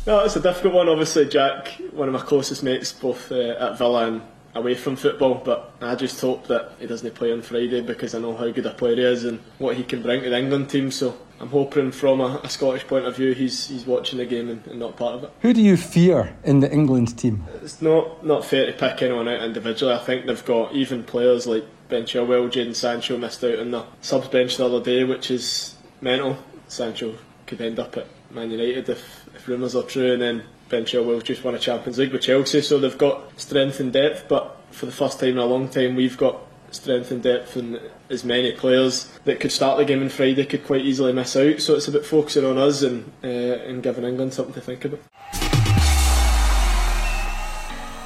No, 0.05 0.19
it's 0.19 0.35
a 0.35 0.39
difficult 0.39 0.73
one. 0.73 0.89
Obviously, 0.89 1.27
Jack, 1.27 1.69
one 1.91 2.07
of 2.07 2.13
my 2.13 2.21
closest 2.21 2.63
mates, 2.63 2.91
both 2.91 3.31
uh, 3.31 3.55
at 3.59 3.77
Villa 3.77 4.07
and 4.07 4.21
away 4.55 4.75
from 4.75 4.95
football. 4.95 5.35
But 5.35 5.73
I 5.81 5.95
just 5.95 6.19
hope 6.19 6.47
that 6.47 6.73
he 6.79 6.87
doesn't 6.87 7.13
play 7.15 7.31
on 7.31 7.41
Friday 7.41 7.81
because 7.81 8.13
I 8.15 8.19
know 8.19 8.35
how 8.35 8.49
good 8.49 8.65
a 8.65 8.73
player 8.73 8.95
he 8.95 9.03
is 9.03 9.25
and 9.25 9.39
what 9.57 9.75
he 9.75 9.83
can 9.83 10.01
bring 10.01 10.21
to 10.23 10.29
the 10.29 10.37
England 10.37 10.69
team. 10.69 10.91
So 10.91 11.17
I'm 11.41 11.49
hoping 11.49 11.91
from 11.91 12.21
a, 12.21 12.39
a 12.43 12.49
Scottish 12.49 12.85
point 12.85 13.05
of 13.05 13.15
view 13.15 13.33
he's 13.33 13.67
he's 13.67 13.85
watching 13.85 14.19
the 14.19 14.25
game 14.25 14.47
and, 14.49 14.65
and 14.67 14.79
not 14.79 14.95
part 14.95 15.15
of 15.15 15.23
it. 15.23 15.31
Who 15.41 15.53
do 15.53 15.61
you 15.61 15.75
fear 15.75 16.35
in 16.43 16.59
the 16.59 16.71
England 16.71 17.17
team? 17.17 17.43
It's 17.63 17.81
not 17.81 18.23
not 18.23 18.45
fair 18.45 18.67
to 18.67 18.73
pick 18.73 19.01
anyone 19.01 19.27
out 19.27 19.41
individually. 19.43 19.93
I 19.93 19.97
think 19.97 20.27
they've 20.27 20.45
got 20.45 20.73
even 20.73 21.03
players 21.03 21.47
like 21.47 21.65
Ben 21.89 22.03
Chilwell, 22.03 22.51
Jadon 22.51 22.75
Sancho 22.75 23.17
missed 23.17 23.43
out 23.43 23.59
on 23.59 23.71
the 23.71 23.85
subs 24.01 24.27
bench 24.27 24.57
the 24.57 24.65
other 24.65 24.81
day, 24.81 25.03
which 25.03 25.31
is 25.31 25.75
mental. 25.99 26.37
Sancho 26.67 27.15
could 27.47 27.59
end 27.59 27.79
up 27.79 27.97
at 27.97 28.07
Man 28.29 28.51
United 28.51 28.87
if, 28.87 29.27
if 29.35 29.47
rumours 29.47 29.75
are 29.75 29.83
true, 29.83 30.13
and 30.13 30.21
then 30.21 30.43
Ben 30.69 30.85
Chilwell 30.85 31.23
just 31.23 31.43
won 31.43 31.55
a 31.55 31.59
Champions 31.59 31.97
League 31.97 32.13
with 32.13 32.21
Chelsea, 32.21 32.61
so 32.61 32.79
they've 32.79 32.97
got 32.97 33.39
strength 33.39 33.79
and 33.79 33.91
depth. 33.91 34.27
But 34.29 34.57
for 34.71 34.85
the 34.85 34.91
first 34.91 35.19
time 35.19 35.29
in 35.29 35.37
a 35.39 35.45
long 35.45 35.67
time, 35.69 35.95
we've 35.95 36.17
got 36.17 36.39
strength 36.71 37.11
and 37.11 37.21
depth 37.21 37.55
and 37.55 37.79
as 38.09 38.23
many 38.23 38.51
players 38.51 39.09
that 39.25 39.39
could 39.39 39.51
start 39.51 39.77
the 39.77 39.85
game 39.85 40.01
on 40.01 40.09
Friday 40.09 40.45
could 40.45 40.65
quite 40.65 40.81
easily 40.81 41.13
miss 41.13 41.35
out. 41.35 41.59
So 41.61 41.75
it's 41.75 41.87
about 41.87 42.05
focusing 42.05 42.45
on 42.45 42.57
us 42.57 42.81
and 42.81 43.11
uh, 43.23 43.27
and 43.27 43.83
giving 43.83 44.03
England 44.03 44.33
something 44.33 44.53
to 44.53 44.61
think 44.61 44.85
about. 44.85 44.99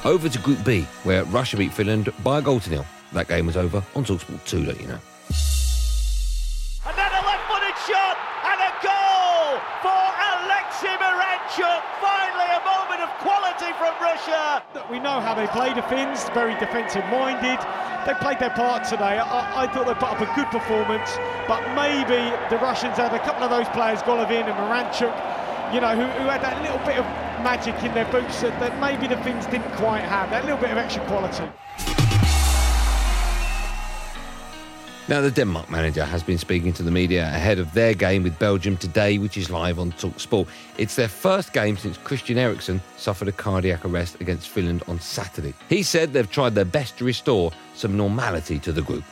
Over 0.04 0.28
to 0.28 0.38
Group 0.38 0.64
B, 0.64 0.82
where 1.02 1.24
Russia 1.24 1.56
beat 1.56 1.72
Finland 1.72 2.12
by 2.22 2.38
a 2.38 2.42
goal 2.42 2.60
to 2.60 2.70
nil. 2.70 2.86
That 3.12 3.28
game 3.28 3.46
was 3.46 3.56
over 3.56 3.82
on 3.94 4.04
Talksport 4.04 4.44
2, 4.46 4.64
don't 4.66 4.80
you 4.80 4.86
know? 4.86 4.98
We 14.96 15.02
know 15.02 15.20
how 15.20 15.34
they 15.34 15.46
play 15.48 15.74
the 15.74 15.82
Finns, 15.82 16.24
very 16.30 16.54
defensive-minded. 16.54 17.60
They 18.06 18.14
played 18.14 18.38
their 18.38 18.48
part 18.48 18.88
today. 18.88 19.20
I, 19.20 19.64
I, 19.64 19.66
thought 19.66 19.84
they 19.84 19.92
put 19.92 20.08
up 20.08 20.22
a 20.24 20.34
good 20.34 20.46
performance, 20.46 21.18
but 21.46 21.60
maybe 21.76 22.32
the 22.48 22.56
Russians 22.56 22.96
had 22.96 23.12
a 23.12 23.18
couple 23.18 23.44
of 23.44 23.50
those 23.50 23.68
players, 23.76 24.00
Golovin 24.00 24.48
and 24.48 24.56
Miranchuk, 24.56 25.12
you 25.74 25.82
know, 25.82 25.92
who, 25.92 26.08
who 26.16 26.24
had 26.32 26.40
that 26.40 26.62
little 26.62 26.78
bit 26.78 26.96
of 26.96 27.04
magic 27.44 27.76
in 27.84 27.92
their 27.92 28.10
boots 28.10 28.40
that, 28.40 28.58
that 28.58 28.80
maybe 28.80 29.06
the 29.06 29.20
Finns 29.20 29.44
didn't 29.52 29.70
quite 29.76 30.00
have, 30.00 30.30
that 30.30 30.46
little 30.46 30.56
bit 30.58 30.70
of 30.70 30.78
extra 30.78 31.04
quality. 31.04 31.44
Now, 35.08 35.20
the 35.20 35.30
Denmark 35.30 35.70
manager 35.70 36.04
has 36.04 36.24
been 36.24 36.36
speaking 36.36 36.72
to 36.72 36.82
the 36.82 36.90
media 36.90 37.28
ahead 37.28 37.60
of 37.60 37.72
their 37.74 37.94
game 37.94 38.24
with 38.24 38.36
Belgium 38.40 38.76
today, 38.76 39.18
which 39.18 39.36
is 39.36 39.50
live 39.50 39.78
on 39.78 39.92
Talksport. 39.92 40.48
It's 40.78 40.96
their 40.96 41.06
first 41.06 41.52
game 41.52 41.76
since 41.76 41.96
Christian 41.96 42.38
Eriksen 42.38 42.82
suffered 42.96 43.28
a 43.28 43.32
cardiac 43.32 43.84
arrest 43.84 44.20
against 44.20 44.48
Finland 44.48 44.82
on 44.88 44.98
Saturday. 44.98 45.54
He 45.68 45.84
said 45.84 46.12
they've 46.12 46.28
tried 46.28 46.56
their 46.56 46.64
best 46.64 46.98
to 46.98 47.04
restore 47.04 47.52
some 47.76 47.96
normality 47.96 48.58
to 48.58 48.72
the 48.72 48.82
group. 48.82 49.04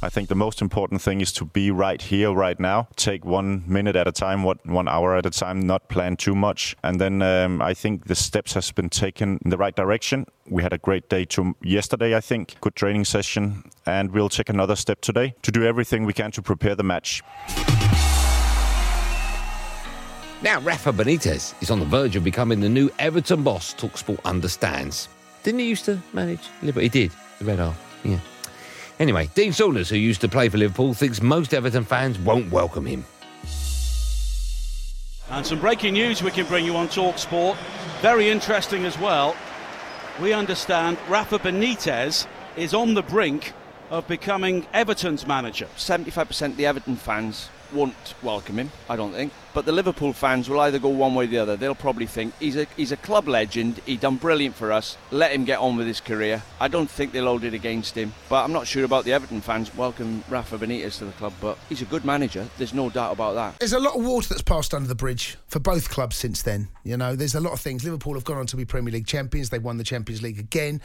I 0.00 0.08
think 0.08 0.28
the 0.28 0.36
most 0.36 0.62
important 0.62 1.02
thing 1.02 1.20
is 1.20 1.32
to 1.32 1.44
be 1.44 1.72
right 1.72 2.00
here, 2.00 2.32
right 2.32 2.58
now. 2.60 2.86
Take 2.94 3.24
one 3.24 3.64
minute 3.66 3.96
at 3.96 4.06
a 4.06 4.12
time, 4.12 4.44
what 4.44 4.64
one 4.64 4.86
hour 4.86 5.16
at 5.16 5.26
a 5.26 5.30
time, 5.30 5.58
not 5.58 5.88
plan 5.88 6.16
too 6.16 6.36
much. 6.36 6.76
And 6.84 7.00
then 7.00 7.20
um, 7.20 7.60
I 7.60 7.74
think 7.74 8.06
the 8.06 8.14
steps 8.14 8.52
has 8.54 8.70
been 8.70 8.90
taken 8.90 9.40
in 9.44 9.50
the 9.50 9.56
right 9.56 9.74
direction. 9.74 10.26
We 10.48 10.62
had 10.62 10.72
a 10.72 10.78
great 10.78 11.08
day 11.08 11.24
to 11.26 11.56
yesterday, 11.62 12.16
I 12.16 12.20
think. 12.20 12.60
Good 12.60 12.76
training 12.76 13.06
session. 13.06 13.64
And 13.86 14.12
we'll 14.12 14.28
take 14.28 14.48
another 14.48 14.76
step 14.76 15.00
today 15.00 15.34
to 15.42 15.50
do 15.50 15.64
everything 15.64 16.04
we 16.04 16.12
can 16.12 16.30
to 16.30 16.42
prepare 16.42 16.76
the 16.76 16.84
match. 16.84 17.20
Now, 20.40 20.60
Rafa 20.60 20.92
Benitez 20.92 21.60
is 21.60 21.72
on 21.72 21.80
the 21.80 21.86
verge 21.86 22.14
of 22.14 22.22
becoming 22.22 22.60
the 22.60 22.68
new 22.68 22.88
Everton 23.00 23.42
boss, 23.42 23.74
Talksport 23.74 24.22
understands. 24.24 25.08
Didn't 25.42 25.58
he 25.58 25.68
used 25.68 25.86
to 25.86 26.00
manage 26.12 26.48
Liverpool? 26.62 26.82
He 26.82 26.88
did, 26.88 27.10
the 27.40 27.46
Red 27.46 27.58
Half, 27.58 28.00
yeah. 28.04 28.20
Anyway, 28.98 29.28
Dean 29.34 29.52
Saunders, 29.52 29.88
who 29.88 29.96
used 29.96 30.20
to 30.22 30.28
play 30.28 30.48
for 30.48 30.58
Liverpool, 30.58 30.92
thinks 30.92 31.22
most 31.22 31.54
Everton 31.54 31.84
fans 31.84 32.18
won't 32.18 32.50
welcome 32.50 32.84
him. 32.84 33.04
And 35.30 35.46
some 35.46 35.60
breaking 35.60 35.94
news 35.94 36.22
we 36.22 36.30
can 36.30 36.46
bring 36.46 36.64
you 36.64 36.74
on 36.76 36.88
Talk 36.88 37.18
Sport. 37.18 37.56
Very 38.00 38.28
interesting 38.28 38.84
as 38.84 38.98
well. 38.98 39.36
We 40.20 40.32
understand 40.32 40.98
Rafa 41.08 41.38
Benitez 41.38 42.26
is 42.56 42.74
on 42.74 42.94
the 42.94 43.02
brink 43.02 43.52
of 43.90 44.08
becoming 44.08 44.66
Everton's 44.72 45.26
manager. 45.26 45.68
75% 45.76 46.46
of 46.46 46.56
the 46.56 46.66
Everton 46.66 46.96
fans 46.96 47.50
won't 47.72 48.14
welcome 48.22 48.58
him, 48.58 48.70
I 48.88 48.96
don't 48.96 49.12
think. 49.12 49.32
But 49.54 49.64
the 49.64 49.72
Liverpool 49.72 50.12
fans 50.12 50.48
will 50.48 50.60
either 50.60 50.78
go 50.78 50.88
one 50.88 51.14
way 51.14 51.24
or 51.24 51.26
the 51.26 51.38
other. 51.38 51.56
They'll 51.56 51.74
probably 51.74 52.06
think 52.06 52.32
he's 52.38 52.56
a 52.56 52.66
he's 52.76 52.92
a 52.92 52.96
club 52.96 53.26
legend. 53.26 53.80
He 53.86 53.96
done 53.96 54.16
brilliant 54.16 54.54
for 54.54 54.70
us. 54.70 54.96
Let 55.10 55.32
him 55.32 55.44
get 55.44 55.58
on 55.58 55.76
with 55.76 55.86
his 55.86 56.00
career. 56.00 56.42
I 56.60 56.68
don't 56.68 56.88
think 56.88 57.12
they'll 57.12 57.26
hold 57.26 57.44
it 57.44 57.54
against 57.54 57.96
him. 57.96 58.12
But 58.28 58.44
I'm 58.44 58.52
not 58.52 58.66
sure 58.66 58.84
about 58.84 59.04
the 59.04 59.12
Everton 59.12 59.40
fans 59.40 59.74
welcome 59.74 60.22
Rafa 60.28 60.58
Benitez 60.58 60.98
to 60.98 61.06
the 61.06 61.12
club. 61.12 61.32
But 61.40 61.58
he's 61.68 61.82
a 61.82 61.86
good 61.86 62.04
manager. 62.04 62.46
There's 62.58 62.74
no 62.74 62.90
doubt 62.90 63.12
about 63.12 63.34
that. 63.34 63.58
There's 63.58 63.72
a 63.72 63.80
lot 63.80 63.96
of 63.96 64.04
water 64.04 64.28
that's 64.28 64.42
passed 64.42 64.74
under 64.74 64.88
the 64.88 64.94
bridge 64.94 65.36
for 65.48 65.58
both 65.58 65.88
clubs 65.88 66.16
since 66.16 66.42
then. 66.42 66.68
You 66.84 66.96
know, 66.96 67.16
there's 67.16 67.34
a 67.34 67.40
lot 67.40 67.52
of 67.52 67.60
things. 67.60 67.84
Liverpool 67.84 68.14
have 68.14 68.24
gone 68.24 68.38
on 68.38 68.46
to 68.46 68.56
be 68.56 68.64
Premier 68.64 68.92
League 68.92 69.06
champions. 69.06 69.50
They 69.50 69.58
won 69.58 69.78
the 69.78 69.84
Champions 69.84 70.22
League 70.22 70.38
again. 70.38 70.80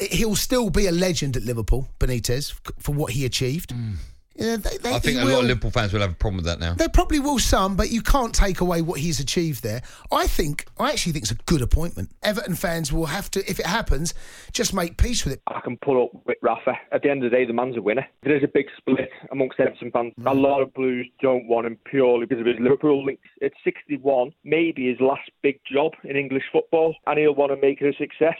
He'll 0.00 0.36
still 0.36 0.70
be 0.70 0.86
a 0.86 0.92
legend 0.92 1.36
at 1.36 1.44
Liverpool, 1.44 1.88
Benitez, 2.00 2.52
for 2.78 2.92
what 2.92 3.12
he 3.12 3.24
achieved. 3.24 3.70
Mm. 3.70 3.96
Yeah, 4.38 4.56
they, 4.56 4.76
they, 4.78 4.94
I 4.94 5.00
think 5.00 5.20
a 5.20 5.24
will, 5.24 5.32
lot 5.32 5.40
of 5.40 5.46
Liverpool 5.46 5.72
fans 5.72 5.92
will 5.92 6.00
have 6.00 6.12
a 6.12 6.14
problem 6.14 6.36
with 6.36 6.44
that 6.44 6.60
now. 6.60 6.74
There 6.74 6.88
probably 6.88 7.18
will 7.18 7.40
some, 7.40 7.74
but 7.74 7.90
you 7.90 8.02
can't 8.02 8.32
take 8.32 8.60
away 8.60 8.82
what 8.82 9.00
he's 9.00 9.18
achieved 9.18 9.64
there. 9.64 9.82
I 10.12 10.28
think, 10.28 10.64
I 10.78 10.90
actually 10.90 11.12
think 11.12 11.24
it's 11.24 11.32
a 11.32 11.42
good 11.46 11.60
appointment. 11.60 12.10
Everton 12.22 12.54
fans 12.54 12.92
will 12.92 13.06
have 13.06 13.30
to, 13.32 13.40
if 13.50 13.58
it 13.58 13.66
happens, 13.66 14.14
just 14.52 14.72
make 14.72 14.96
peace 14.96 15.24
with 15.24 15.34
it. 15.34 15.42
I 15.48 15.60
can 15.60 15.76
pull 15.78 16.04
up 16.04 16.10
with 16.24 16.38
Rafa. 16.40 16.78
At 16.92 17.02
the 17.02 17.10
end 17.10 17.24
of 17.24 17.30
the 17.30 17.36
day, 17.36 17.46
the 17.46 17.52
man's 17.52 17.76
a 17.76 17.82
winner. 17.82 18.06
There 18.22 18.36
is 18.36 18.44
a 18.44 18.48
big 18.48 18.66
split 18.76 19.10
amongst 19.32 19.58
Everton 19.58 19.90
fans. 19.90 20.12
Mm. 20.20 20.30
A 20.30 20.34
lot 20.34 20.62
of 20.62 20.72
Blues 20.72 21.08
don't 21.20 21.48
want 21.48 21.66
him 21.66 21.76
purely 21.84 22.26
because 22.26 22.40
of 22.40 22.46
his 22.46 22.56
Liverpool 22.60 23.04
links. 23.04 23.28
At 23.42 23.52
61, 23.64 24.32
maybe 24.44 24.88
his 24.88 25.00
last 25.00 25.28
big 25.42 25.58
job 25.70 25.92
in 26.04 26.16
English 26.16 26.44
football, 26.52 26.94
and 27.08 27.18
he'll 27.18 27.34
want 27.34 27.50
to 27.50 27.56
make 27.60 27.80
it 27.80 27.92
a 27.92 27.98
success. 27.98 28.36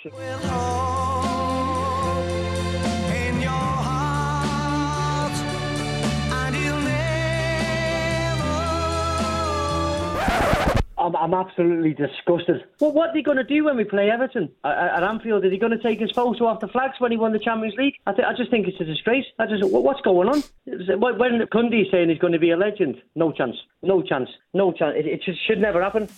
I'm, 11.09 11.17
I'm 11.17 11.35
absolutely 11.35 11.95
disgusted. 11.95 12.65
Well, 12.81 12.93
what 12.93 13.11
are 13.11 13.15
they 13.15 13.23
going 13.23 13.39
to 13.39 13.45
do 13.45 13.65
when 13.65 13.77
we 13.77 13.85
play 13.85 14.11
Everton 14.11 14.51
at, 14.65 15.03
Anfield? 15.03 15.45
Are 15.45 15.51
they 15.51 15.57
going 15.57 15.73
to 15.73 15.83
take 15.83 16.01
his 16.01 16.11
photo 16.13 16.47
off 16.47 16.61
the 16.61 16.69
flags 16.69 16.95
when 16.99 17.11
he 17.11 17.17
won 17.17 17.33
the 17.33 17.39
Champions 17.39 17.75
League? 17.77 17.95
I, 18.07 18.13
th- 18.13 18.27
I 18.27 18.35
just 18.35 18.51
think 18.51 18.69
it's 18.69 18.81
a 18.81 18.85
disgrace. 18.85 19.25
I 19.39 19.47
just, 19.47 19.65
what's 19.65 20.01
going 20.03 20.29
on? 20.29 20.43
When 20.67 21.41
Cundy 21.47 21.83
is 21.83 21.91
saying 21.91 22.09
he's 22.11 22.19
going 22.19 22.33
to 22.33 22.39
be 22.39 22.51
a 22.51 22.57
legend, 22.57 23.01
no 23.15 23.33
chance, 23.33 23.57
no 23.83 24.03
chance, 24.03 24.29
no 24.53 24.73
chance. 24.73 24.95
It, 24.97 25.07
it 25.07 25.37
should 25.47 25.61
never 25.61 25.83
happen. 25.83 26.09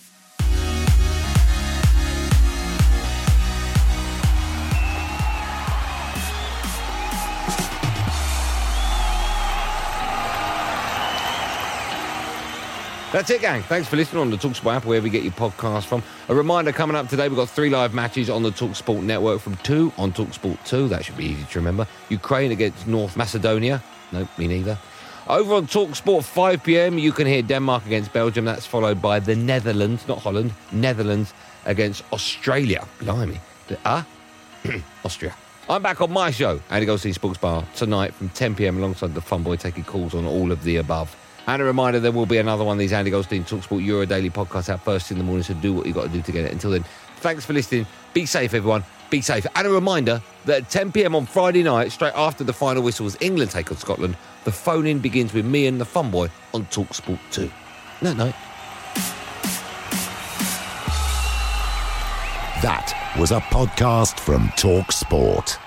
That's 13.11 13.29
it, 13.29 13.41
gang. 13.41 13.61
Thanks 13.63 13.89
for 13.89 13.97
listening 13.97 14.21
on 14.21 14.29
the 14.29 14.37
Talksport 14.37 14.73
app, 14.73 14.85
wherever 14.85 15.05
you 15.05 15.11
get 15.11 15.23
your 15.23 15.33
podcast 15.33 15.83
from. 15.83 16.01
A 16.29 16.33
reminder 16.33 16.71
coming 16.71 16.95
up 16.95 17.09
today, 17.09 17.27
we've 17.27 17.35
got 17.35 17.49
three 17.49 17.69
live 17.69 17.93
matches 17.93 18.29
on 18.29 18.41
the 18.41 18.51
Talksport 18.51 19.03
network 19.03 19.41
from 19.41 19.57
2 19.57 19.91
on 19.97 20.13
Talksport 20.13 20.63
2. 20.65 20.87
That 20.87 21.03
should 21.03 21.17
be 21.17 21.25
easy 21.25 21.43
to 21.43 21.59
remember. 21.59 21.85
Ukraine 22.07 22.53
against 22.53 22.87
North 22.87 23.17
Macedonia. 23.17 23.83
No, 24.13 24.25
me 24.37 24.47
neither. 24.47 24.79
Over 25.27 25.55
on 25.55 25.67
Talksport 25.67 26.23
5 26.23 26.63
pm, 26.63 26.97
you 26.97 27.11
can 27.11 27.27
hear 27.27 27.41
Denmark 27.41 27.85
against 27.85 28.13
Belgium. 28.13 28.45
That's 28.45 28.65
followed 28.65 29.01
by 29.01 29.19
the 29.19 29.35
Netherlands, 29.35 30.07
not 30.07 30.19
Holland, 30.19 30.53
Netherlands 30.71 31.33
against 31.65 32.05
Australia. 32.13 32.87
Blimey. 32.99 33.41
Ah? 33.83 34.07
Austria. 35.03 35.35
I'm 35.69 35.83
back 35.83 35.99
on 35.99 36.13
my 36.13 36.31
show, 36.31 36.61
Andy 36.69 36.85
Goldstein 36.85 37.13
Sports 37.13 37.39
Bar, 37.39 37.65
tonight 37.75 38.13
from 38.13 38.29
10 38.29 38.55
pm 38.55 38.77
alongside 38.77 39.13
the 39.13 39.21
Fun 39.21 39.43
Boy 39.43 39.57
taking 39.57 39.83
calls 39.83 40.15
on 40.15 40.25
all 40.25 40.53
of 40.53 40.63
the 40.63 40.77
above. 40.77 41.13
And 41.47 41.61
a 41.61 41.65
reminder, 41.65 41.99
there 41.99 42.11
will 42.11 42.25
be 42.25 42.37
another 42.37 42.63
one 42.63 42.75
of 42.75 42.79
these 42.79 42.93
Andy 42.93 43.11
Goldstein 43.11 43.43
Talksport 43.43 43.83
Euro 43.83 44.05
Daily 44.05 44.29
podcast 44.29 44.69
out 44.69 44.83
first 44.83 45.11
in 45.11 45.17
the 45.17 45.23
morning, 45.23 45.43
so 45.43 45.53
do 45.55 45.73
what 45.73 45.85
you've 45.85 45.95
got 45.95 46.03
to 46.03 46.09
do 46.09 46.21
to 46.21 46.31
get 46.31 46.45
it. 46.45 46.51
Until 46.51 46.71
then, 46.71 46.85
thanks 47.17 47.45
for 47.45 47.53
listening. 47.53 47.87
Be 48.13 48.25
safe, 48.25 48.53
everyone. 48.53 48.83
Be 49.09 49.21
safe. 49.21 49.45
And 49.55 49.67
a 49.67 49.69
reminder 49.69 50.21
that 50.45 50.61
at 50.63 50.69
10 50.69 50.91
pm 50.91 51.15
on 51.15 51.25
Friday 51.25 51.63
night, 51.63 51.91
straight 51.91 52.13
after 52.15 52.43
the 52.43 52.53
final 52.53 52.83
whistle 52.83 53.05
as 53.05 53.17
England 53.19 53.51
take 53.51 53.71
on 53.71 53.77
Scotland, 53.77 54.15
the 54.43 54.51
phone 54.51 54.85
in 54.85 54.99
begins 54.99 55.33
with 55.33 55.45
me 55.45 55.67
and 55.67 55.81
the 55.81 55.85
fun 55.85 56.11
boy 56.11 56.29
on 56.53 56.65
Talksport 56.67 57.19
2. 57.31 57.51
Night 58.01 58.17
night. 58.17 58.35
That 62.61 63.15
was 63.17 63.31
a 63.31 63.39
podcast 63.39 64.19
from 64.19 64.49
Talksport. 64.49 65.57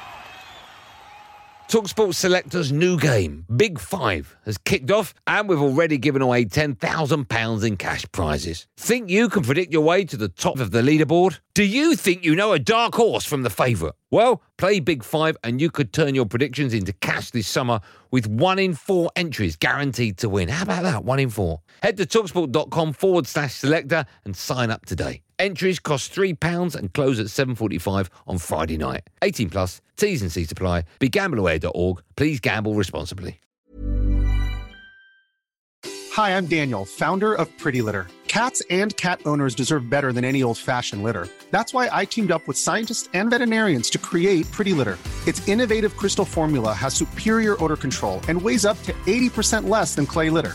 Talksport 1.68 2.14
Selector's 2.14 2.71
new 2.71 2.99
game, 2.99 3.47
Big 3.56 3.80
Five, 3.80 4.37
has 4.44 4.59
kicked 4.59 4.90
off 4.90 5.12
and 5.26 5.49
we've 5.49 5.61
already 5.61 5.99
given 5.99 6.23
away 6.23 6.44
£10,000 6.44 7.66
in 7.66 7.76
cash 7.76 8.04
prizes. 8.12 8.68
Think 8.76 9.11
you 9.11 9.28
can 9.28 9.42
predict 9.42 9.73
your 9.73 9.83
way 9.83 10.04
to 10.04 10.16
the 10.16 10.28
top 10.28 10.61
of 10.61 10.71
the 10.71 10.83
leaderboard? 10.83 11.40
Do 11.54 11.64
you 11.64 11.97
think 11.97 12.25
you 12.25 12.37
know 12.37 12.52
a 12.52 12.59
dark 12.59 12.94
horse 12.94 13.25
from 13.25 13.42
the 13.42 13.50
favourite? 13.50 13.94
Well, 14.11 14.42
play 14.56 14.78
Big 14.78 15.02
Five 15.02 15.37
and 15.42 15.61
you 15.61 15.71
could 15.71 15.92
turn 15.92 16.14
your 16.14 16.26
predictions 16.26 16.75
into 16.75 16.92
cash 16.92 17.30
this 17.30 17.49
summer 17.49 17.80
with 18.12 18.28
one 18.28 18.61
in 18.61 18.75
four 18.75 19.11
entries 19.16 19.56
guaranteed 19.56 20.18
to 20.18 20.28
win. 20.28 20.49
How 20.50 20.62
about 20.62 20.85
that? 20.85 21.04
One 21.04 21.18
in 21.18 21.30
four. 21.30 21.62
Head 21.83 21.97
to 21.97 22.06
talksport.com 22.06 22.92
forward 22.92 23.26
slash 23.26 23.54
selector 23.54 24.04
and 24.25 24.37
sign 24.37 24.71
up 24.71 24.87
today. 24.87 25.24
Entries 25.38 25.78
cost 25.78 26.14
£3 26.14 26.74
and 26.74 26.92
close 26.92 27.18
at 27.20 27.26
7.45 27.26 28.08
on 28.26 28.38
Friday 28.38 28.76
night. 28.76 29.08
18 29.22 29.50
plus, 29.50 29.80
T's 29.96 30.22
and 30.22 30.32
C's 30.32 30.52
apply. 30.52 30.84
BeGambleAware.org. 31.00 32.02
Please 32.16 32.40
gamble 32.40 32.74
responsibly. 32.74 33.40
Hi, 36.12 36.36
I'm 36.36 36.46
Daniel, 36.46 36.84
founder 36.84 37.34
of 37.34 37.48
Pretty 37.58 37.82
Litter. 37.82 38.06
Cats 38.28 38.62
and 38.70 38.96
cat 38.96 39.20
owners 39.26 39.54
deserve 39.54 39.90
better 39.90 40.12
than 40.12 40.24
any 40.24 40.42
old-fashioned 40.42 41.02
litter. 41.02 41.28
That's 41.50 41.74
why 41.74 41.88
I 41.92 42.04
teamed 42.04 42.32
up 42.32 42.46
with 42.48 42.58
scientists 42.58 43.08
and 43.14 43.30
veterinarians 43.30 43.90
to 43.90 43.98
create 43.98 44.50
Pretty 44.52 44.72
Litter. 44.72 44.98
Its 45.26 45.46
innovative 45.48 45.96
crystal 45.96 46.24
formula 46.24 46.72
has 46.72 46.94
superior 46.94 47.62
odor 47.62 47.76
control 47.76 48.20
and 48.28 48.40
weighs 48.40 48.64
up 48.64 48.80
to 48.82 48.92
80% 48.92 49.68
less 49.68 49.94
than 49.94 50.06
clay 50.06 50.30
litter. 50.30 50.54